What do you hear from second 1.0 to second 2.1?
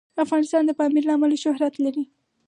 له امله شهرت لري.